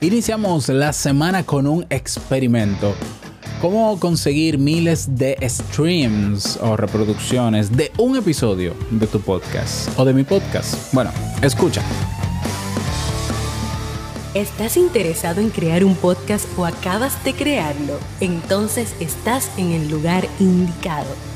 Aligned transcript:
Iniciamos 0.00 0.68
la 0.68 0.92
semana 0.92 1.42
con 1.42 1.66
un 1.66 1.86
experimento. 1.88 2.94
¿Cómo 3.62 3.98
conseguir 3.98 4.58
miles 4.58 5.16
de 5.16 5.38
streams 5.48 6.58
o 6.58 6.76
reproducciones 6.76 7.74
de 7.74 7.90
un 7.96 8.14
episodio 8.14 8.74
de 8.90 9.06
tu 9.06 9.20
podcast 9.20 9.88
o 9.98 10.04
de 10.04 10.12
mi 10.12 10.22
podcast? 10.22 10.92
Bueno, 10.92 11.10
escucha. 11.40 11.80
¿Estás 14.34 14.76
interesado 14.76 15.40
en 15.40 15.48
crear 15.48 15.82
un 15.82 15.94
podcast 15.94 16.46
o 16.58 16.66
acabas 16.66 17.24
de 17.24 17.32
crearlo? 17.32 17.98
Entonces 18.20 18.94
estás 19.00 19.50
en 19.56 19.72
el 19.72 19.88
lugar 19.88 20.28
indicado 20.38 21.35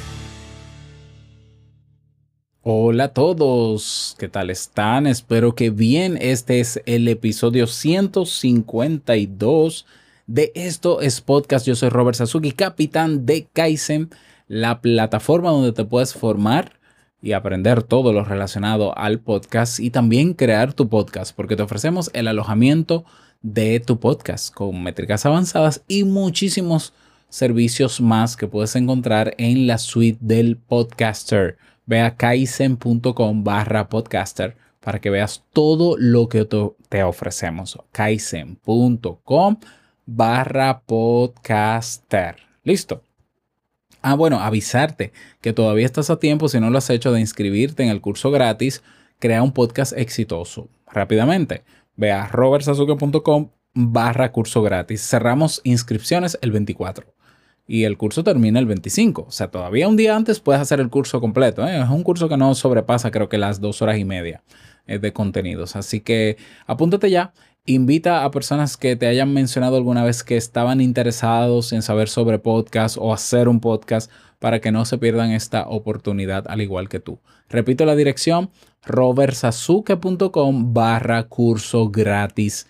Hola 2.63 3.05
a 3.05 3.07
todos, 3.07 4.15
¿qué 4.19 4.27
tal 4.27 4.51
están? 4.51 5.07
Espero 5.07 5.55
que 5.55 5.71
bien. 5.71 6.15
Este 6.21 6.59
es 6.59 6.79
el 6.85 7.07
episodio 7.07 7.65
152 7.65 9.87
de 10.27 10.51
Esto 10.53 11.01
es 11.01 11.21
Podcast. 11.21 11.65
Yo 11.65 11.73
soy 11.73 11.89
Robert 11.89 12.15
Sasuki, 12.15 12.51
capitán 12.51 13.25
de 13.25 13.47
Kaizen, 13.51 14.11
la 14.47 14.79
plataforma 14.79 15.49
donde 15.49 15.71
te 15.71 15.85
puedes 15.85 16.13
formar 16.13 16.73
y 17.19 17.31
aprender 17.31 17.81
todo 17.81 18.13
lo 18.13 18.23
relacionado 18.23 18.95
al 18.95 19.17
podcast 19.17 19.79
y 19.79 19.89
también 19.89 20.35
crear 20.35 20.73
tu 20.73 20.87
podcast, 20.87 21.35
porque 21.35 21.55
te 21.55 21.63
ofrecemos 21.63 22.11
el 22.13 22.27
alojamiento 22.27 23.05
de 23.41 23.79
tu 23.79 23.99
podcast 23.99 24.53
con 24.53 24.83
métricas 24.83 25.25
avanzadas 25.25 25.81
y 25.87 26.03
muchísimos 26.03 26.93
servicios 27.27 28.01
más 28.01 28.37
que 28.37 28.45
puedes 28.45 28.75
encontrar 28.75 29.33
en 29.39 29.65
la 29.65 29.79
suite 29.79 30.19
del 30.21 30.57
podcaster 30.57 31.57
ve 31.91 31.99
a 31.99 32.15
kaizen.com 32.15 33.43
barra 33.43 33.89
podcaster 33.89 34.55
para 34.79 35.01
que 35.01 35.09
veas 35.09 35.43
todo 35.51 35.97
lo 35.97 36.29
que 36.29 36.47
te 36.87 37.03
ofrecemos. 37.03 37.77
kaizen.com 37.91 39.57
barra 40.05 40.83
podcaster. 40.85 42.37
Listo. 42.63 43.03
Ah, 44.01 44.15
bueno, 44.15 44.39
avisarte 44.39 45.11
que 45.41 45.51
todavía 45.51 45.85
estás 45.85 46.09
a 46.09 46.17
tiempo, 46.17 46.47
si 46.47 46.61
no 46.61 46.69
lo 46.69 46.77
has 46.77 46.89
hecho, 46.89 47.11
de 47.11 47.19
inscribirte 47.19 47.83
en 47.83 47.89
el 47.89 47.99
curso 47.99 48.31
gratis, 48.31 48.81
Crea 49.19 49.43
un 49.43 49.51
podcast 49.51 49.93
exitoso. 49.95 50.67
Rápidamente, 50.87 51.63
ve 51.95 52.11
a 52.11 52.25
robertsazuke.com 52.25 53.51
barra 53.75 54.31
curso 54.31 54.63
gratis. 54.63 55.07
Cerramos 55.07 55.61
inscripciones 55.63 56.39
el 56.41 56.51
24 56.51 57.13
y 57.71 57.85
el 57.85 57.97
curso 57.97 58.21
termina 58.21 58.59
el 58.59 58.65
25. 58.65 59.27
O 59.29 59.31
sea, 59.31 59.49
todavía 59.49 59.87
un 59.87 59.95
día 59.95 60.17
antes 60.17 60.41
puedes 60.41 60.61
hacer 60.61 60.81
el 60.81 60.89
curso 60.89 61.21
completo. 61.21 61.65
¿eh? 61.65 61.79
Es 61.81 61.89
un 61.89 62.03
curso 62.03 62.27
que 62.27 62.35
no 62.35 62.53
sobrepasa 62.53 63.11
creo 63.11 63.29
que 63.29 63.37
las 63.37 63.61
dos 63.61 63.81
horas 63.81 63.97
y 63.97 64.03
media 64.03 64.43
eh, 64.87 64.99
de 64.99 65.13
contenidos. 65.13 65.77
Así 65.77 66.01
que 66.01 66.35
apúntate 66.67 67.09
ya. 67.09 67.31
Invita 67.65 68.25
a 68.25 68.31
personas 68.31 68.75
que 68.75 68.97
te 68.97 69.07
hayan 69.07 69.33
mencionado 69.33 69.77
alguna 69.77 70.03
vez 70.03 70.25
que 70.25 70.35
estaban 70.35 70.81
interesados 70.81 71.71
en 71.71 71.81
saber 71.81 72.09
sobre 72.09 72.39
podcast 72.39 72.97
o 72.99 73.13
hacer 73.13 73.47
un 73.47 73.61
podcast 73.61 74.11
para 74.39 74.59
que 74.59 74.73
no 74.73 74.83
se 74.83 74.97
pierdan 74.97 75.31
esta 75.31 75.65
oportunidad 75.69 76.43
al 76.49 76.59
igual 76.59 76.89
que 76.89 76.99
tú. 76.99 77.19
Repito 77.47 77.85
la 77.85 77.95
dirección 77.95 78.49
robertsazuke.com 78.83 80.73
barra 80.73 81.23
curso 81.29 81.89
gratis 81.89 82.67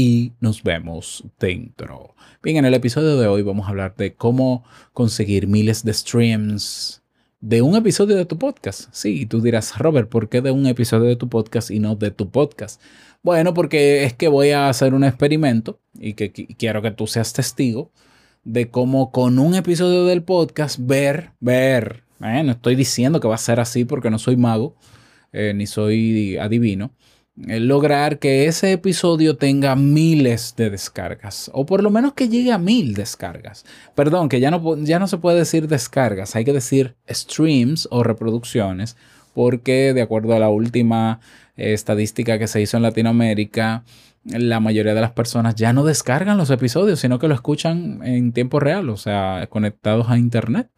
y 0.00 0.32
nos 0.40 0.62
vemos 0.62 1.24
dentro. 1.38 2.14
Bien, 2.42 2.56
en 2.56 2.64
el 2.64 2.72
episodio 2.72 3.18
de 3.18 3.26
hoy 3.26 3.42
vamos 3.42 3.66
a 3.66 3.68
hablar 3.68 3.96
de 3.96 4.14
cómo 4.14 4.64
conseguir 4.94 5.46
miles 5.46 5.84
de 5.84 5.92
streams 5.92 7.02
de 7.42 7.60
un 7.60 7.76
episodio 7.76 8.16
de 8.16 8.24
tu 8.24 8.38
podcast. 8.38 8.88
Sí, 8.92 9.26
tú 9.26 9.42
dirás, 9.42 9.76
Robert, 9.76 10.08
¿por 10.08 10.30
qué 10.30 10.40
de 10.40 10.52
un 10.52 10.66
episodio 10.66 11.06
de 11.06 11.16
tu 11.16 11.28
podcast 11.28 11.70
y 11.70 11.80
no 11.80 11.96
de 11.96 12.10
tu 12.10 12.30
podcast? 12.30 12.80
Bueno, 13.22 13.52
porque 13.52 14.04
es 14.04 14.14
que 14.14 14.28
voy 14.28 14.52
a 14.52 14.70
hacer 14.70 14.94
un 14.94 15.04
experimento 15.04 15.78
y 15.98 16.14
que 16.14 16.32
quiero 16.32 16.80
que 16.80 16.92
tú 16.92 17.06
seas 17.06 17.34
testigo 17.34 17.90
de 18.42 18.70
cómo 18.70 19.12
con 19.12 19.38
un 19.38 19.54
episodio 19.54 20.06
del 20.06 20.22
podcast 20.22 20.78
ver, 20.80 21.32
ver, 21.40 22.04
eh, 22.22 22.42
no 22.42 22.52
estoy 22.52 22.74
diciendo 22.74 23.20
que 23.20 23.28
va 23.28 23.34
a 23.34 23.38
ser 23.38 23.60
así 23.60 23.84
porque 23.84 24.08
no 24.08 24.18
soy 24.18 24.38
mago, 24.38 24.76
eh, 25.34 25.52
ni 25.54 25.66
soy 25.66 26.38
adivino, 26.38 26.90
lograr 27.46 28.18
que 28.18 28.46
ese 28.46 28.72
episodio 28.72 29.36
tenga 29.36 29.76
miles 29.76 30.54
de 30.56 30.70
descargas 30.70 31.50
o 31.54 31.66
por 31.66 31.82
lo 31.82 31.90
menos 31.90 32.12
que 32.12 32.28
llegue 32.28 32.52
a 32.52 32.58
mil 32.58 32.94
descargas. 32.94 33.64
Perdón, 33.94 34.28
que 34.28 34.40
ya 34.40 34.50
no, 34.50 34.76
ya 34.78 34.98
no 34.98 35.06
se 35.06 35.18
puede 35.18 35.38
decir 35.38 35.68
descargas, 35.68 36.36
hay 36.36 36.44
que 36.44 36.52
decir 36.52 36.96
streams 37.08 37.88
o 37.90 38.02
reproducciones 38.02 38.96
porque 39.34 39.94
de 39.94 40.02
acuerdo 40.02 40.34
a 40.34 40.38
la 40.38 40.50
última 40.50 41.20
eh, 41.56 41.72
estadística 41.72 42.38
que 42.38 42.48
se 42.48 42.60
hizo 42.60 42.76
en 42.76 42.82
Latinoamérica, 42.82 43.84
la 44.24 44.60
mayoría 44.60 44.94
de 44.94 45.00
las 45.00 45.12
personas 45.12 45.54
ya 45.54 45.72
no 45.72 45.84
descargan 45.84 46.36
los 46.36 46.50
episodios, 46.50 47.00
sino 47.00 47.18
que 47.18 47.28
lo 47.28 47.34
escuchan 47.34 48.00
en 48.04 48.32
tiempo 48.32 48.60
real, 48.60 48.90
o 48.90 48.96
sea, 48.96 49.46
conectados 49.48 50.08
a 50.10 50.18
internet. 50.18 50.68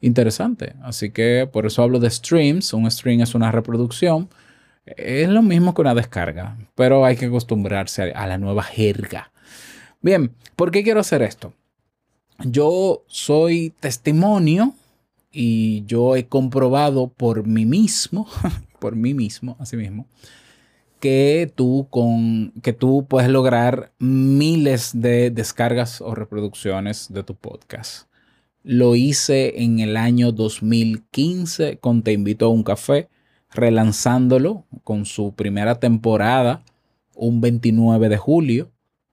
Interesante. 0.00 0.74
Así 0.82 1.10
que 1.10 1.48
por 1.52 1.66
eso 1.66 1.82
hablo 1.82 1.98
de 1.98 2.08
streams. 2.08 2.72
Un 2.72 2.88
stream 2.88 3.20
es 3.20 3.34
una 3.34 3.50
reproducción 3.50 4.28
es 4.96 5.28
lo 5.28 5.42
mismo 5.42 5.74
que 5.74 5.80
una 5.80 5.94
descarga, 5.94 6.56
pero 6.74 7.04
hay 7.04 7.16
que 7.16 7.26
acostumbrarse 7.26 8.12
a 8.12 8.26
la 8.26 8.38
nueva 8.38 8.62
jerga. 8.62 9.30
Bien, 10.00 10.32
¿por 10.56 10.70
qué 10.70 10.82
quiero 10.82 11.00
hacer 11.00 11.22
esto? 11.22 11.52
Yo 12.44 13.02
soy 13.08 13.74
testimonio 13.80 14.74
y 15.32 15.84
yo 15.86 16.16
he 16.16 16.26
comprobado 16.26 17.08
por 17.08 17.46
mí 17.46 17.66
mismo, 17.66 18.28
por 18.78 18.94
mí 18.94 19.14
mismo, 19.14 19.56
así 19.58 19.76
mismo, 19.76 20.06
que 21.00 21.52
tú 21.54 21.88
con 21.90 22.52
que 22.62 22.72
tú 22.72 23.06
puedes 23.08 23.30
lograr 23.30 23.92
miles 23.98 24.92
de 24.94 25.30
descargas 25.30 26.00
o 26.00 26.14
reproducciones 26.14 27.12
de 27.12 27.24
tu 27.24 27.34
podcast. 27.34 28.08
Lo 28.62 28.94
hice 28.94 29.62
en 29.62 29.78
el 29.80 29.96
año 29.96 30.32
2015 30.32 31.78
con 31.78 32.02
Te 32.02 32.12
invito 32.12 32.46
a 32.46 32.50
un 32.50 32.62
café 32.62 33.08
relanzándolo 33.52 34.64
con 34.84 35.04
su 35.04 35.32
primera 35.34 35.80
temporada 35.80 36.62
un 37.14 37.40
29 37.40 38.08
de 38.08 38.16
julio 38.16 38.70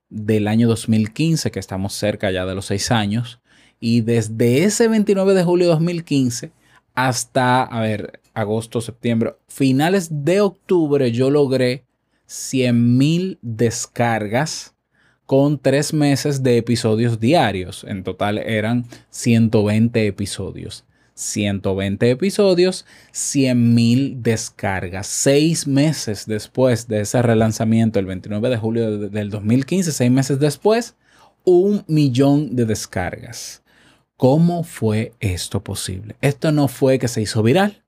del 0.09 0.47
año 0.47 0.67
2015, 0.67 1.51
que 1.51 1.59
estamos 1.59 1.93
cerca 1.93 2.31
ya 2.31 2.45
de 2.45 2.55
los 2.55 2.67
seis 2.67 2.91
años. 2.91 3.39
Y 3.79 4.01
desde 4.01 4.63
ese 4.63 4.87
29 4.87 5.33
de 5.33 5.43
julio 5.43 5.67
de 5.67 5.71
2015 5.73 6.51
hasta, 6.93 7.63
a 7.63 7.81
ver, 7.81 8.21
agosto, 8.33 8.81
septiembre, 8.81 9.35
finales 9.47 10.23
de 10.25 10.41
octubre, 10.41 11.11
yo 11.11 11.29
logré 11.29 11.83
100 12.27 12.97
mil 12.97 13.37
descargas 13.41 14.73
con 15.25 15.57
tres 15.59 15.93
meses 15.93 16.43
de 16.43 16.57
episodios 16.57 17.19
diarios. 17.19 17.83
En 17.87 18.03
total 18.03 18.37
eran 18.37 18.85
120 19.09 20.07
episodios. 20.07 20.85
120 21.15 22.11
episodios, 22.11 22.85
100.000 23.13 24.21
descargas. 24.21 25.07
Seis 25.07 25.65
meses 25.65 26.25
después 26.25 26.87
de 26.87 27.01
ese 27.01 27.21
relanzamiento, 27.21 27.99
el 27.99 28.05
29 28.05 28.49
de 28.49 28.57
julio 28.57 28.97
del 29.09 29.29
2015, 29.29 29.91
seis 29.91 30.11
meses 30.11 30.39
después, 30.39 30.95
un 31.45 31.83
millón 31.87 32.55
de 32.55 32.65
descargas. 32.65 33.63
¿Cómo 34.17 34.63
fue 34.63 35.13
esto 35.19 35.63
posible? 35.63 36.15
Esto 36.21 36.51
no 36.51 36.67
fue 36.67 36.99
que 36.99 37.07
se 37.07 37.21
hizo 37.21 37.43
viral. 37.43 37.83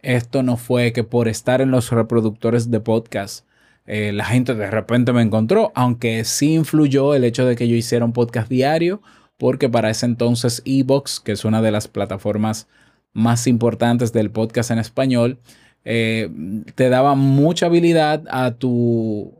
Esto 0.00 0.42
no 0.42 0.56
fue 0.56 0.92
que 0.92 1.04
por 1.04 1.28
estar 1.28 1.60
en 1.60 1.70
los 1.70 1.90
reproductores 1.90 2.70
de 2.70 2.80
podcast 2.80 3.46
eh, 3.86 4.12
la 4.12 4.24
gente 4.24 4.54
de 4.54 4.70
repente 4.70 5.12
me 5.12 5.22
encontró, 5.22 5.72
aunque 5.74 6.24
sí 6.24 6.54
influyó 6.54 7.14
el 7.14 7.24
hecho 7.24 7.44
de 7.46 7.56
que 7.56 7.68
yo 7.68 7.76
hiciera 7.76 8.04
un 8.04 8.12
podcast 8.12 8.48
diario 8.48 9.02
porque 9.42 9.68
para 9.68 9.90
ese 9.90 10.06
entonces 10.06 10.62
Evox, 10.64 11.18
que 11.18 11.32
es 11.32 11.44
una 11.44 11.60
de 11.60 11.72
las 11.72 11.88
plataformas 11.88 12.68
más 13.12 13.48
importantes 13.48 14.12
del 14.12 14.30
podcast 14.30 14.70
en 14.70 14.78
español, 14.78 15.40
eh, 15.84 16.30
te 16.76 16.88
daba 16.88 17.16
mucha 17.16 17.66
habilidad 17.66 18.22
a 18.30 18.52
tu... 18.52 19.34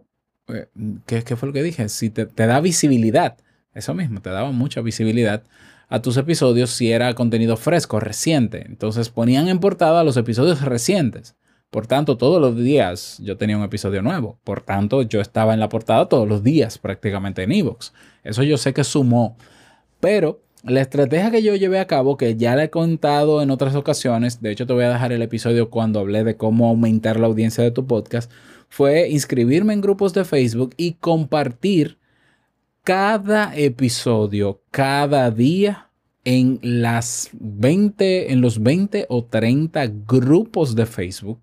Eh, 0.49 0.67
¿qué, 1.07 1.37
fue 1.37 1.47
lo 1.47 1.53
que 1.53 1.63
dije? 1.63 1.89
Si 1.89 2.11
te, 2.11 2.27
te 2.27 2.47
da 2.49 2.59
visibilidad, 2.59 3.37
eso 3.75 3.95
mismo, 3.95 4.21
te 4.21 4.31
daba 4.31 4.51
mucha 4.51 4.81
visibilidad 4.81 5.45
a 5.89 6.03
tus 6.03 6.17
episodios 6.17 6.71
si 6.71 6.91
era 6.91 7.15
contenido 7.15 7.57
fresco, 7.57 8.01
reciente. 8.01 8.65
Entonces 8.67 9.09
ponían 9.09 9.47
en 9.47 9.61
portada 9.61 10.03
los 10.03 10.17
episodios 10.17 10.63
recientes. 10.63 11.37
Por 11.71 11.87
tanto, 11.87 12.17
todos 12.17 12.41
los 12.41 12.57
días 12.57 13.19
yo 13.23 13.37
tenía 13.37 13.57
un 13.57 13.63
episodio 13.63 14.03
nuevo. 14.03 14.37
Por 14.43 14.63
tanto, 14.63 15.03
yo 15.03 15.21
estaba 15.21 15.55
en 15.55 15.61
la 15.61 15.69
portada 15.69 16.09
todos 16.09 16.29
los 16.29 16.43
días 16.43 16.79
prácticamente 16.79 17.45
en 17.45 17.53
Evox. 17.53 17.93
Eso 18.25 18.43
yo 18.43 18.57
sé 18.57 18.75
que 18.75 18.83
sumó. 18.83 19.37
Pero 20.03 20.43
la 20.65 20.81
estrategia 20.81 21.31
que 21.31 21.45
yo 21.45 21.55
llevé 21.55 21.79
a 21.79 21.87
cabo, 21.87 22.17
que 22.17 22.35
ya 22.37 22.57
le 22.57 22.65
he 22.65 22.71
contado 22.71 23.41
en 23.41 23.53
otras 23.53 23.77
ocasiones, 23.77 24.43
de 24.43 24.51
hecho 24.51 24.67
te 24.67 24.73
voy 24.73 24.83
a 24.83 24.91
dejar 24.91 25.13
el 25.13 25.23
episodio 25.23 25.71
cuando 25.71 26.01
hablé 26.01 26.25
de 26.25 26.37
cómo 26.37 26.69
aumentar 26.69 27.21
la 27.21 27.29
audiencia 27.29 27.63
de 27.63 27.71
tu 27.71 27.87
podcast, 27.87 28.29
fue 28.69 29.09
inscribirme 29.11 29.75
en 29.75 29.81
grupos 29.81 30.13
de 30.13 30.25
Facebook 30.25 30.75
y 30.77 30.95
compartir 30.95 31.99
cada 32.83 33.57
episodio, 33.57 34.61
cada 34.73 35.31
día 35.31 35.93
en 36.25 36.59
las 36.63 37.31
20, 37.35 38.33
en 38.33 38.41
los 38.41 38.61
20 38.61 39.07
o 39.09 39.25
30 39.25 39.87
grupos 40.05 40.75
de 40.75 40.87
Facebook 40.87 41.41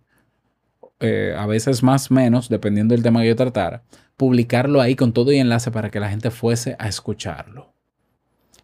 eh, 0.99 1.33
a 1.37 1.45
veces 1.47 1.81
más 1.81 2.11
menos, 2.11 2.49
dependiendo 2.49 2.93
del 2.93 3.03
tema 3.03 3.21
que 3.21 3.29
yo 3.29 3.37
tratara, 3.37 3.83
publicarlo 4.17 4.81
ahí 4.81 4.97
con 4.97 5.13
todo 5.13 5.31
y 5.31 5.37
enlace 5.37 5.71
para 5.71 5.89
que 5.89 6.01
la 6.01 6.09
gente 6.09 6.29
fuese 6.29 6.75
a 6.77 6.89
escucharlo. 6.89 7.68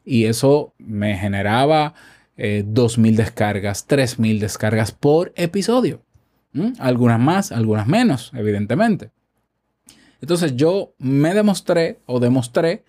Y 0.05 0.25
eso 0.25 0.73
me 0.77 1.17
generaba 1.17 1.95
eh, 2.37 2.63
2.000 2.65 3.15
descargas, 3.15 3.87
3.000 3.87 4.39
descargas 4.39 4.91
por 4.91 5.33
episodio. 5.35 6.01
Algunas 6.79 7.19
más, 7.19 7.51
algunas 7.51 7.85
menos, 7.85 8.31
evidentemente. 8.33 9.11
Entonces 10.21 10.55
yo 10.55 10.93
me 10.97 11.33
demostré 11.33 11.99
o 12.05 12.21
demostré 12.21 12.85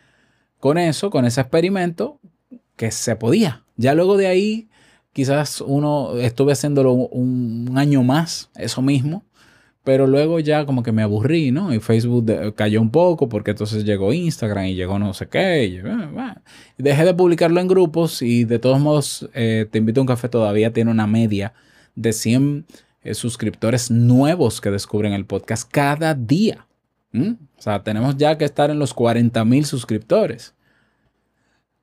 con 0.60 0.78
eso, 0.78 1.10
con 1.10 1.24
ese 1.24 1.40
experimento, 1.40 2.20
que 2.76 2.92
se 2.92 3.16
podía. 3.16 3.64
Ya 3.76 3.94
luego 3.94 4.16
de 4.16 4.28
ahí, 4.28 4.68
quizás 5.12 5.60
uno 5.60 6.16
estuve 6.18 6.52
haciéndolo 6.52 6.92
un 6.92 7.72
año 7.74 8.04
más, 8.04 8.50
eso 8.54 8.82
mismo, 8.82 9.24
pero 9.86 10.08
luego 10.08 10.40
ya 10.40 10.66
como 10.66 10.82
que 10.82 10.90
me 10.90 11.02
aburrí, 11.02 11.52
¿no? 11.52 11.72
Y 11.72 11.78
Facebook 11.78 12.26
cayó 12.56 12.82
un 12.82 12.90
poco 12.90 13.28
porque 13.28 13.52
entonces 13.52 13.84
llegó 13.84 14.12
Instagram 14.12 14.64
y 14.64 14.74
llegó 14.74 14.98
no 14.98 15.14
sé 15.14 15.28
qué. 15.28 15.64
Y, 15.64 16.82
Dejé 16.82 17.04
de 17.04 17.14
publicarlo 17.14 17.60
en 17.60 17.68
grupos 17.68 18.20
y 18.20 18.44
de 18.44 18.58
todos 18.58 18.80
modos 18.80 19.30
eh, 19.32 19.64
Te 19.70 19.78
invito 19.78 20.00
a 20.00 20.02
un 20.02 20.08
café 20.08 20.28
todavía 20.28 20.72
tiene 20.72 20.90
una 20.90 21.06
media 21.06 21.54
de 21.94 22.12
100 22.12 22.66
eh, 23.04 23.14
suscriptores 23.14 23.88
nuevos 23.88 24.60
que 24.60 24.72
descubren 24.72 25.12
el 25.12 25.24
podcast 25.24 25.70
cada 25.70 26.14
día. 26.14 26.66
O 27.14 27.62
sea, 27.62 27.84
tenemos 27.84 28.16
ya 28.16 28.36
que 28.36 28.44
estar 28.44 28.70
en 28.70 28.80
los 28.80 28.92
40 28.92 29.44
mil 29.44 29.64
suscriptores. 29.64 30.52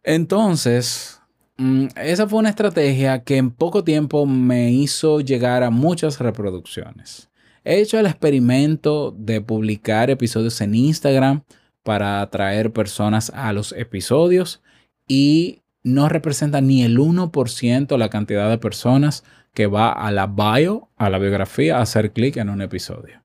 Entonces, 0.03 1.21
mm, 1.55 1.85
esa 1.95 2.27
fue 2.27 2.39
una 2.39 2.50
estrategia 2.50 3.23
que 3.23 3.38
en 3.38 3.50
poco 3.50 3.85
tiempo 3.85 4.25
me 4.25 4.73
hizo 4.73 5.21
llegar 5.21 5.63
a 5.63 5.69
muchas 5.69 6.19
reproducciones. 6.19 7.29
He 7.65 7.80
hecho 7.80 7.98
el 7.98 8.06
experimento 8.06 9.15
de 9.18 9.39
publicar 9.39 10.10
episodios 10.10 10.60
en 10.60 10.75
Instagram 10.75 11.44
para 11.81 12.21
atraer 12.21 12.74
personas 12.74 13.31
a 13.33 13.54
los 13.54 13.71
episodios 13.74 14.62
y 15.07 15.62
no 15.83 16.10
representa 16.10 16.60
ni 16.62 16.83
el 16.83 16.98
1% 16.98 17.98
la 17.98 18.10
cantidad 18.10 18.50
de 18.50 18.57
personas 18.57 19.24
que 19.54 19.68
va 19.68 19.92
a 19.92 20.12
la 20.12 20.27
bio, 20.27 20.89
a 20.98 21.10
la 21.10 21.19
biografía, 21.19 21.77
a 21.77 21.81
hacer 21.81 22.12
clic 22.12 22.38
en 22.38 22.50
un 22.50 22.62
episodio. 22.62 23.24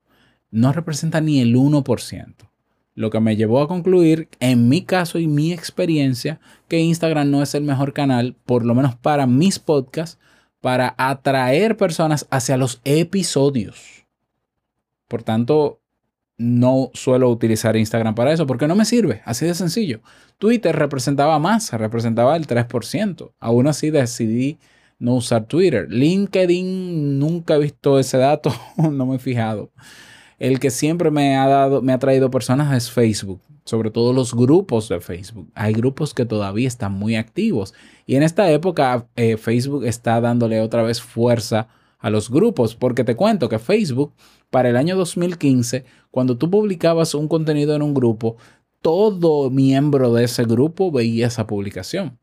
No 0.51 0.71
representa 0.71 1.19
ni 1.21 1.41
el 1.41 1.55
1%. 1.55 2.35
Lo 2.95 3.09
que 3.09 3.19
me 3.19 3.35
llevó 3.35 3.61
a 3.61 3.67
concluir, 3.67 4.29
en 4.39 4.67
mi 4.67 4.83
caso 4.83 5.19
y 5.19 5.27
mi 5.27 5.53
experiencia, 5.53 6.39
que 6.67 6.79
Instagram 6.79 7.31
no 7.31 7.41
es 7.41 7.55
el 7.55 7.63
mejor 7.63 7.93
canal, 7.93 8.35
por 8.45 8.65
lo 8.65 8.75
menos 8.75 8.95
para 8.95 9.25
mis 9.25 9.59
podcasts, 9.59 10.19
para 10.59 10.95
atraer 10.97 11.77
personas 11.77 12.27
hacia 12.29 12.57
los 12.57 12.81
episodios. 12.83 13.98
Por 15.09 15.23
tanto, 15.23 15.81
no 16.37 16.89
suelo 16.93 17.29
utilizar 17.29 17.75
Instagram 17.75 18.15
para 18.15 18.31
eso 18.31 18.47
porque 18.47 18.67
no 18.67 18.75
me 18.75 18.85
sirve, 18.85 19.21
así 19.25 19.45
de 19.45 19.53
sencillo. 19.53 19.99
Twitter 20.37 20.73
representaba 20.73 21.37
más, 21.37 21.73
representaba 21.73 22.37
el 22.37 22.47
3%. 22.47 23.33
Aún 23.39 23.67
así 23.67 23.89
decidí 23.89 24.57
no 24.99 25.15
usar 25.15 25.45
Twitter. 25.45 25.87
LinkedIn 25.89 27.19
nunca 27.19 27.55
he 27.55 27.59
visto 27.59 27.99
ese 27.99 28.17
dato, 28.17 28.53
no 28.77 29.05
me 29.05 29.17
he 29.17 29.19
fijado. 29.19 29.69
El 30.39 30.59
que 30.61 30.69
siempre 30.69 31.11
me 31.11 31.35
ha 31.35 31.47
dado, 31.47 31.81
me 31.81 31.91
ha 31.91 31.99
traído 31.99 32.31
personas 32.31 32.73
es 32.73 32.89
Facebook, 32.89 33.41
sobre 33.65 33.91
todo 33.91 34.13
los 34.13 34.33
grupos 34.33 34.87
de 34.87 35.01
Facebook. 35.01 35.49
Hay 35.55 35.73
grupos 35.73 36.13
que 36.13 36.25
todavía 36.25 36.69
están 36.69 36.93
muy 36.93 37.17
activos 37.17 37.73
y 38.05 38.15
en 38.15 38.23
esta 38.23 38.49
época 38.49 39.07
eh, 39.17 39.35
Facebook 39.35 39.83
está 39.83 40.21
dándole 40.21 40.61
otra 40.61 40.83
vez 40.83 41.01
fuerza 41.01 41.67
a 41.99 42.09
los 42.09 42.29
grupos, 42.29 42.75
porque 42.75 43.03
te 43.03 43.15
cuento 43.15 43.49
que 43.49 43.59
Facebook 43.59 44.13
para 44.49 44.69
el 44.69 44.77
año 44.77 44.95
2015, 44.95 45.85
cuando 46.11 46.37
tú 46.37 46.49
publicabas 46.49 47.13
un 47.13 47.27
contenido 47.27 47.75
en 47.75 47.81
un 47.81 47.93
grupo, 47.93 48.37
todo 48.81 49.49
miembro 49.49 50.13
de 50.13 50.23
ese 50.23 50.45
grupo 50.45 50.91
veía 50.91 51.27
esa 51.27 51.45
publicación. 51.45 52.17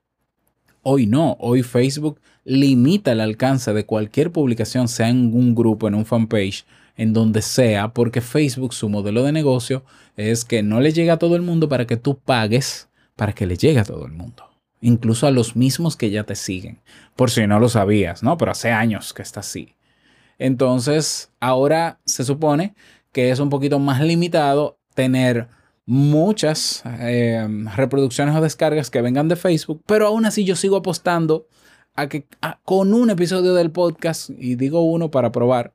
Hoy 0.83 1.07
no, 1.07 1.37
hoy 1.41 1.63
Facebook 1.63 2.21
limita 2.45 3.13
el 3.13 3.21
alcance 3.21 3.73
de 3.73 3.85
cualquier 3.85 4.33
publicación, 4.33 4.89
sea 4.89 5.09
en 5.09 5.35
un 5.35 5.55
grupo, 5.55 5.89
en 5.89 5.95
un 5.95 6.07
fanpage, 6.07 6.65
en 6.97 7.13
donde 7.13 7.43
sea, 7.43 7.93
porque 7.93 8.21
Facebook, 8.21 8.73
su 8.73 8.89
modelo 8.89 9.23
de 9.23 9.33
negocio 9.33 9.85
es 10.17 10.45
que 10.45 10.63
no 10.63 10.81
le 10.81 10.93
llega 10.93 11.15
a 11.15 11.19
todo 11.19 11.37
el 11.37 11.43
mundo 11.43 11.69
para 11.69 11.87
que 11.87 11.97
tú 11.97 12.19
pagues 12.19 12.89
para 13.17 13.33
que 13.33 13.47
le 13.47 13.57
llegue 13.57 13.81
a 13.81 13.85
todo 13.85 14.07
el 14.07 14.13
mundo. 14.13 14.45
Incluso 14.81 15.27
a 15.27 15.31
los 15.31 15.57
mismos 15.57 15.97
que 15.97 16.11
ya 16.11 16.25
te 16.25 16.35
siguen. 16.35 16.81
Por 17.17 17.31
si 17.31 17.47
no 17.47 17.59
lo 17.59 17.69
sabías, 17.69 18.23
¿no? 18.23 18.37
Pero 18.37 18.53
hace 18.53 18.71
años 18.71 19.13
que 19.13 19.23
está 19.23 19.41
así. 19.41 19.75
Entonces, 20.39 21.31
ahora 21.41 21.99
se 22.05 22.25
supone 22.25 22.75
que 23.13 23.31
es 23.31 23.41
un 23.41 23.49
poquito 23.49 23.79
más 23.79 24.01
limitado 24.03 24.79
tener 24.95 25.49
muchas 25.87 26.83
eh, 27.01 27.47
reproducciones 27.75 28.35
o 28.35 28.41
descargas 28.41 28.91
que 28.91 29.01
vengan 29.01 29.29
de 29.29 29.37
Facebook, 29.37 29.83
pero 29.87 30.09
aún 30.09 30.27
así 30.27 30.45
yo 30.45 30.57
sigo 30.57 30.77
apostando 30.77 31.47
a 31.95 32.09
que 32.09 32.27
con 32.65 32.93
un 32.93 33.09
episodio 33.11 33.55
del 33.55 33.71
podcast, 33.71 34.31
y 34.31 34.57
digo 34.57 34.83
uno 34.83 35.11
para 35.11 35.33
probar, 35.33 35.73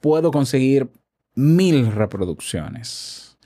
puedo 0.00 0.30
conseguir 0.30 0.88
mil 1.34 1.90
reproducciones. 1.90 3.36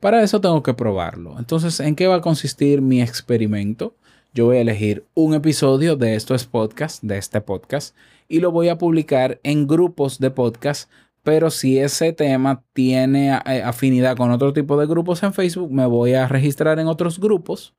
Para 0.00 0.22
eso 0.22 0.40
tengo 0.40 0.62
que 0.62 0.74
probarlo. 0.74 1.38
Entonces, 1.38 1.80
¿en 1.80 1.96
qué 1.96 2.06
va 2.06 2.16
a 2.16 2.20
consistir 2.20 2.82
mi 2.82 3.00
experimento? 3.00 3.96
Yo 4.36 4.44
voy 4.44 4.58
a 4.58 4.60
elegir 4.60 5.06
un 5.14 5.32
episodio 5.32 5.96
de 5.96 6.14
estos 6.14 6.44
podcast, 6.44 7.02
de 7.02 7.16
este 7.16 7.40
podcast, 7.40 7.96
y 8.28 8.40
lo 8.40 8.50
voy 8.50 8.68
a 8.68 8.76
publicar 8.76 9.40
en 9.44 9.66
grupos 9.66 10.18
de 10.18 10.30
podcast. 10.30 10.90
Pero 11.22 11.48
si 11.48 11.78
ese 11.78 12.12
tema 12.12 12.62
tiene 12.74 13.28
eh, 13.28 13.62
afinidad 13.62 14.14
con 14.14 14.30
otro 14.30 14.52
tipo 14.52 14.78
de 14.78 14.86
grupos 14.86 15.22
en 15.22 15.32
Facebook, 15.32 15.72
me 15.72 15.86
voy 15.86 16.12
a 16.12 16.28
registrar 16.28 16.78
en 16.78 16.86
otros 16.86 17.18
grupos 17.18 17.74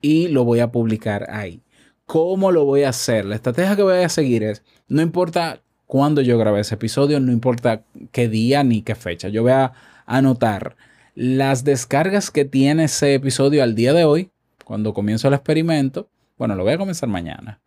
y 0.00 0.28
lo 0.28 0.44
voy 0.44 0.60
a 0.60 0.70
publicar 0.70 1.28
ahí. 1.28 1.60
¿Cómo 2.06 2.52
lo 2.52 2.64
voy 2.64 2.84
a 2.84 2.90
hacer? 2.90 3.24
La 3.24 3.34
estrategia 3.34 3.74
que 3.74 3.82
voy 3.82 3.96
a 3.96 4.08
seguir 4.08 4.44
es, 4.44 4.62
no 4.86 5.02
importa 5.02 5.60
cuándo 5.86 6.20
yo 6.20 6.38
grabé 6.38 6.60
ese 6.60 6.76
episodio, 6.76 7.18
no 7.18 7.32
importa 7.32 7.82
qué 8.12 8.28
día 8.28 8.62
ni 8.62 8.82
qué 8.82 8.94
fecha, 8.94 9.26
yo 9.26 9.42
voy 9.42 9.50
a 9.50 9.72
anotar 10.06 10.76
las 11.16 11.64
descargas 11.64 12.30
que 12.30 12.44
tiene 12.44 12.84
ese 12.84 13.14
episodio 13.14 13.64
al 13.64 13.74
día 13.74 13.92
de 13.92 14.04
hoy, 14.04 14.30
cuando 14.64 14.94
comienzo 14.94 15.28
el 15.28 15.34
experimento. 15.34 16.08
Bueno, 16.36 16.54
lo 16.54 16.64
voy 16.64 16.72
a 16.72 16.78
comenzar 16.78 17.08
mañana 17.08 17.60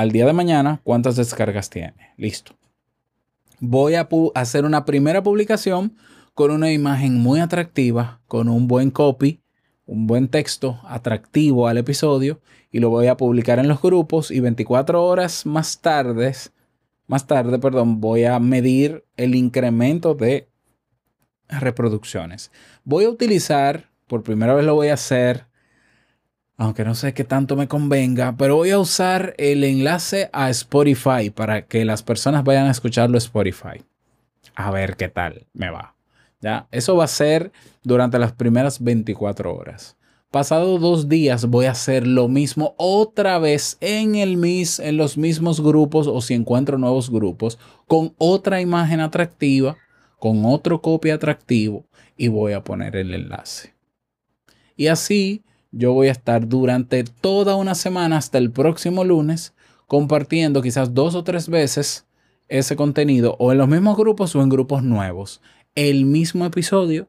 al 0.00 0.12
día 0.12 0.24
de 0.24 0.32
mañana 0.32 0.80
cuántas 0.82 1.16
descargas 1.16 1.68
tiene. 1.68 2.14
Listo. 2.16 2.54
Voy 3.58 3.96
a 3.96 4.08
hacer 4.34 4.64
una 4.64 4.86
primera 4.86 5.22
publicación 5.22 5.94
con 6.32 6.50
una 6.50 6.72
imagen 6.72 7.18
muy 7.18 7.40
atractiva, 7.40 8.22
con 8.26 8.48
un 8.48 8.66
buen 8.66 8.90
copy, 8.90 9.42
un 9.84 10.06
buen 10.06 10.28
texto 10.28 10.80
atractivo 10.84 11.68
al 11.68 11.76
episodio 11.76 12.40
y 12.72 12.78
lo 12.78 12.88
voy 12.88 13.08
a 13.08 13.18
publicar 13.18 13.58
en 13.58 13.68
los 13.68 13.82
grupos 13.82 14.30
y 14.30 14.40
24 14.40 15.04
horas 15.04 15.44
más 15.44 15.82
tarde, 15.82 16.34
más 17.06 17.26
tarde, 17.26 17.58
perdón, 17.58 18.00
voy 18.00 18.24
a 18.24 18.38
medir 18.38 19.04
el 19.18 19.34
incremento 19.34 20.14
de 20.14 20.48
reproducciones. 21.48 22.50
Voy 22.84 23.04
a 23.04 23.10
utilizar, 23.10 23.90
por 24.06 24.22
primera 24.22 24.54
vez 24.54 24.64
lo 24.64 24.76
voy 24.76 24.88
a 24.88 24.94
hacer, 24.94 25.49
aunque 26.60 26.84
no 26.84 26.94
sé 26.94 27.14
qué 27.14 27.24
tanto 27.24 27.56
me 27.56 27.68
convenga, 27.68 28.36
pero 28.36 28.56
voy 28.56 28.68
a 28.68 28.78
usar 28.78 29.34
el 29.38 29.64
enlace 29.64 30.28
a 30.34 30.50
Spotify 30.50 31.30
para 31.34 31.64
que 31.64 31.86
las 31.86 32.02
personas 32.02 32.44
vayan 32.44 32.66
a 32.66 32.70
escucharlo 32.70 33.16
Spotify. 33.16 33.82
A 34.54 34.70
ver 34.70 34.96
qué 34.96 35.08
tal 35.08 35.46
me 35.54 35.70
va. 35.70 35.94
¿Ya? 36.42 36.68
Eso 36.70 36.96
va 36.96 37.04
a 37.04 37.08
ser 37.08 37.50
durante 37.82 38.18
las 38.18 38.32
primeras 38.32 38.84
24 38.84 39.56
horas. 39.56 39.96
Pasado 40.30 40.78
dos 40.78 41.08
días 41.08 41.46
voy 41.46 41.64
a 41.64 41.70
hacer 41.70 42.06
lo 42.06 42.28
mismo 42.28 42.74
otra 42.76 43.38
vez 43.38 43.78
en, 43.80 44.16
el 44.16 44.36
mis, 44.36 44.80
en 44.80 44.98
los 44.98 45.16
mismos 45.16 45.62
grupos 45.62 46.06
o 46.08 46.20
si 46.20 46.34
encuentro 46.34 46.76
nuevos 46.76 47.08
grupos 47.10 47.58
con 47.86 48.12
otra 48.18 48.60
imagen 48.60 49.00
atractiva, 49.00 49.78
con 50.18 50.44
otro 50.44 50.82
copia 50.82 51.14
atractivo 51.14 51.86
y 52.18 52.28
voy 52.28 52.52
a 52.52 52.62
poner 52.62 52.96
el 52.96 53.14
enlace. 53.14 53.72
Y 54.76 54.88
así 54.88 55.42
yo 55.72 55.92
voy 55.92 56.08
a 56.08 56.12
estar 56.12 56.48
durante 56.48 57.04
toda 57.04 57.56
una 57.56 57.74
semana 57.74 58.16
hasta 58.16 58.38
el 58.38 58.50
próximo 58.50 59.04
lunes 59.04 59.54
compartiendo 59.86 60.62
quizás 60.62 60.94
dos 60.94 61.14
o 61.14 61.24
tres 61.24 61.48
veces 61.48 62.06
ese 62.48 62.76
contenido 62.76 63.36
o 63.38 63.52
en 63.52 63.58
los 63.58 63.68
mismos 63.68 63.96
grupos 63.96 64.34
o 64.34 64.42
en 64.42 64.48
grupos 64.48 64.82
nuevos. 64.82 65.40
El 65.74 66.04
mismo 66.04 66.44
episodio 66.44 67.08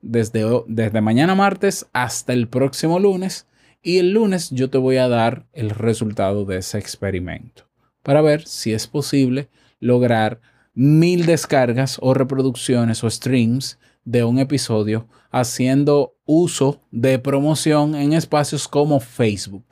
desde, 0.00 0.44
desde 0.66 1.00
mañana 1.00 1.34
martes 1.34 1.86
hasta 1.92 2.32
el 2.32 2.48
próximo 2.48 2.98
lunes 2.98 3.46
y 3.82 3.98
el 3.98 4.12
lunes 4.12 4.50
yo 4.50 4.70
te 4.70 4.78
voy 4.78 4.96
a 4.96 5.08
dar 5.08 5.46
el 5.52 5.70
resultado 5.70 6.44
de 6.44 6.58
ese 6.58 6.78
experimento 6.78 7.68
para 8.02 8.22
ver 8.22 8.46
si 8.46 8.72
es 8.72 8.86
posible 8.86 9.48
lograr 9.80 10.40
mil 10.74 11.26
descargas 11.26 11.98
o 12.00 12.14
reproducciones 12.14 13.02
o 13.02 13.10
streams 13.10 13.78
de 14.08 14.24
un 14.24 14.38
episodio 14.38 15.06
haciendo 15.30 16.14
uso 16.24 16.80
de 16.90 17.18
promoción 17.18 17.94
en 17.94 18.14
espacios 18.14 18.66
como 18.66 19.00
Facebook. 19.00 19.64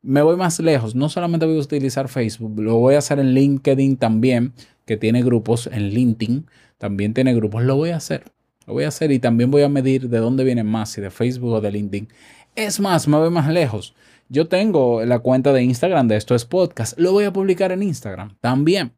Me 0.00 0.22
voy 0.22 0.36
más 0.36 0.58
lejos, 0.58 0.94
no 0.94 1.10
solamente 1.10 1.44
voy 1.44 1.58
a 1.58 1.60
utilizar 1.60 2.08
Facebook, 2.08 2.58
lo 2.62 2.76
voy 2.76 2.94
a 2.94 2.98
hacer 2.98 3.18
en 3.18 3.34
LinkedIn 3.34 3.98
también, 3.98 4.54
que 4.86 4.96
tiene 4.96 5.22
grupos 5.22 5.66
en 5.66 5.90
LinkedIn, 5.90 6.46
también 6.78 7.12
tiene 7.12 7.34
grupos, 7.34 7.62
lo 7.62 7.76
voy 7.76 7.90
a 7.90 7.96
hacer. 7.96 8.24
Lo 8.66 8.72
voy 8.72 8.84
a 8.84 8.88
hacer 8.88 9.12
y 9.12 9.18
también 9.18 9.50
voy 9.50 9.60
a 9.60 9.68
medir 9.68 10.08
de 10.08 10.18
dónde 10.18 10.44
vienen 10.44 10.66
más, 10.66 10.88
si 10.88 11.02
de 11.02 11.10
Facebook 11.10 11.52
o 11.52 11.60
de 11.60 11.70
LinkedIn. 11.70 12.08
Es 12.56 12.80
más, 12.80 13.06
me 13.06 13.18
voy 13.18 13.28
más 13.28 13.52
lejos. 13.52 13.94
Yo 14.30 14.48
tengo 14.48 15.04
la 15.04 15.18
cuenta 15.18 15.52
de 15.52 15.62
Instagram 15.62 16.08
de 16.08 16.16
Esto 16.16 16.34
es 16.34 16.46
Podcast. 16.46 16.98
Lo 16.98 17.12
voy 17.12 17.24
a 17.24 17.32
publicar 17.34 17.70
en 17.70 17.82
Instagram 17.82 18.38
también. 18.40 18.94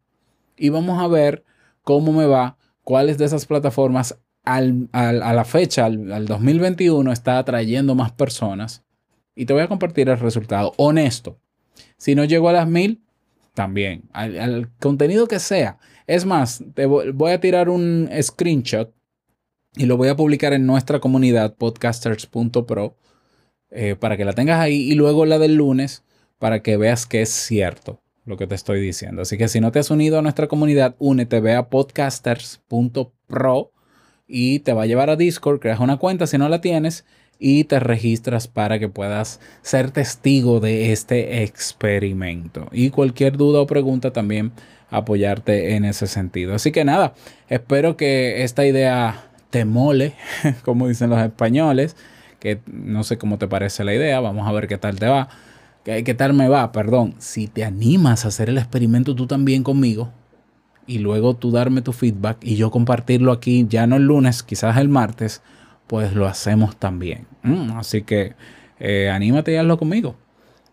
Y 0.57 0.69
vamos 0.69 1.03
a 1.03 1.09
ver 1.09 1.45
cómo 1.83 2.13
me 2.13 2.27
va, 2.27 2.57
cuáles 2.85 3.19
de 3.19 3.25
esas 3.25 3.47
plataformas 3.47 4.17
a 4.47 5.13
la 5.13 5.45
fecha, 5.45 5.87
al, 5.87 6.27
2021, 6.27 7.13
está 7.13 7.39
atrayendo 7.39 7.95
más 7.95 8.13
personas. 8.13 8.85
Y 9.35 9.45
te 9.45 9.53
voy 9.53 9.63
a 9.63 9.69
compartir 9.69 10.09
el 10.09 10.19
resultado 10.19 10.73
honesto. 10.77 11.39
Si 11.99 12.15
no 12.15 12.25
llego 12.25 12.49
a 12.49 12.53
las 12.53 12.69
mil, 12.69 13.03
también. 13.55 14.05
Al, 14.13 14.71
contenido 14.81 15.27
que 15.27 15.41
sea. 15.41 15.79
Es 16.07 16.25
más, 16.25 16.63
te 16.75 16.87
voy 16.87 17.33
a 17.33 17.41
tirar 17.41 17.69
un 17.69 18.09
screenshot 18.23 18.95
y 19.77 19.87
lo 19.87 19.97
voy 19.97 20.09
a 20.09 20.17
publicar 20.17 20.53
en 20.53 20.67
nuestra 20.67 21.01
comunidad 21.01 21.57
podcasters.pro 21.57 22.97
eh, 23.71 23.97
para 23.97 24.17
que 24.17 24.25
la 24.25 24.33
tengas 24.33 24.61
ahí 24.61 24.77
y 24.77 24.95
luego 24.95 25.27
la 25.27 25.39
del 25.39 25.57
lunes 25.57 26.05
para 26.39 26.63
que 26.63 26.77
veas 26.77 27.07
que 27.07 27.23
es 27.23 27.31
cierto 27.31 28.01
lo 28.25 28.37
que 28.37 28.47
te 28.47 28.55
estoy 28.55 28.81
diciendo. 28.81 29.23
Así 29.23 29.37
que 29.37 29.49
si 29.49 29.61
no 29.61 29.73
te 29.73 29.81
has 29.81 29.91
unido 29.91 30.19
a 30.19 30.23
nuestra 30.23 30.47
comunidad, 30.47 30.95
únete, 30.99 31.55
a 31.55 31.69
podcasters.pro 31.69 33.73
y 34.29 34.61
te 34.61 34.73
va 34.73 34.83
a 34.83 34.87
llevar 34.87 35.11
a 35.11 35.17
Discord, 35.17 35.61
creas 35.61 35.81
una 35.81 35.99
cuenta 35.99 36.27
si 36.27 36.39
no 36.39 36.49
la 36.49 36.61
tienes 36.61 37.05
y 37.39 37.65
te 37.65 37.81
registras 37.81 38.49
para 38.49 38.79
que 38.79 38.89
puedas 38.89 39.41
ser 39.63 39.91
testigo 39.91 40.61
de 40.61 40.93
este 40.93 41.43
experimento. 41.43 42.69
Y 42.73 42.91
cualquier 42.91 43.37
duda 43.37 43.61
o 43.61 43.67
pregunta 43.67 44.13
también 44.13 44.53
apoyarte 44.91 45.75
en 45.75 45.85
ese 45.85 46.07
sentido. 46.07 46.55
Así 46.55 46.73
que 46.73 46.85
nada, 46.85 47.15
espero 47.49 47.97
que 47.97 48.43
esta 48.43 48.65
idea 48.67 49.31
te 49.51 49.65
mole, 49.65 50.15
como 50.65 50.89
dicen 50.89 51.11
los 51.11 51.21
españoles 51.21 51.97
que 52.39 52.61
no 52.67 53.03
sé 53.05 53.19
cómo 53.19 53.39
te 53.39 53.49
parece 53.49 53.85
la 53.85 53.95
idea, 53.95 54.21
vamos 54.21 54.47
a 54.47 54.53
ver 54.53 54.69
qué 54.69 54.79
tal 54.79 54.99
te 54.99 55.07
va, 55.07 55.29
qué, 55.85 56.15
tal 56.15 56.35
me 56.35 56.49
va, 56.49 56.71
perdón. 56.73 57.15
Si 57.19 57.47
te 57.47 57.65
animas 57.65 58.25
a 58.25 58.29
hacer 58.29 58.49
el 58.49 58.59
experimento 58.59 59.15
tú 59.15 59.27
también 59.27 59.63
conmigo 59.63 60.13
y 60.87 60.99
luego 60.99 61.35
tú 61.35 61.51
darme 61.51 61.83
tu 61.83 61.93
feedback 61.93 62.39
y 62.43 62.57
yo 62.57 62.71
compartirlo 62.71 63.33
aquí, 63.33 63.67
ya 63.69 63.87
no 63.87 63.97
el 63.97 64.05
lunes, 64.05 64.43
quizás 64.43 64.77
el 64.77 64.89
martes, 64.89 65.43
pues 65.87 66.15
lo 66.15 66.27
hacemos 66.27 66.77
también. 66.77 67.27
Mm, 67.43 67.73
así 67.73 68.03
que 68.03 68.35
eh, 68.79 69.11
anímate 69.11 69.53
y 69.53 69.57
hazlo 69.57 69.79
conmigo. 69.79 70.17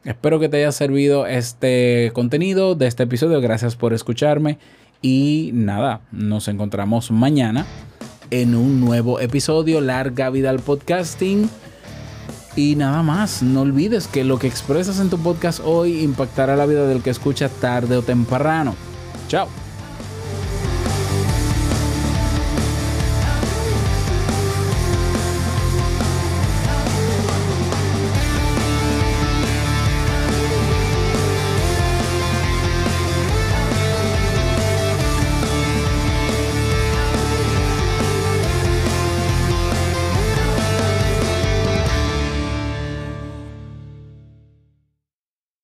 Espero 0.03 0.39
que 0.39 0.49
te 0.49 0.57
haya 0.57 0.71
servido 0.71 1.25
este 1.27 2.11
contenido 2.13 2.75
de 2.75 2.87
este 2.87 3.03
episodio. 3.03 3.39
Gracias 3.39 3.75
por 3.75 3.93
escucharme. 3.93 4.57
Y 5.01 5.51
nada, 5.53 6.01
nos 6.11 6.47
encontramos 6.47 7.11
mañana 7.11 7.65
en 8.29 8.55
un 8.55 8.81
nuevo 8.81 9.19
episodio. 9.21 9.79
Larga 9.79 10.29
vida 10.29 10.49
al 10.49 10.59
podcasting. 10.59 11.49
Y 12.55 12.75
nada 12.75 13.01
más, 13.01 13.41
no 13.41 13.61
olvides 13.61 14.07
que 14.07 14.23
lo 14.23 14.37
que 14.37 14.47
expresas 14.47 14.99
en 14.99 15.09
tu 15.09 15.17
podcast 15.17 15.61
hoy 15.63 16.03
impactará 16.03 16.55
la 16.55 16.65
vida 16.65 16.85
del 16.85 17.01
que 17.01 17.09
escucha 17.09 17.49
tarde 17.49 17.97
o 17.97 18.01
temprano. 18.01 18.75
Chao. 19.27 19.62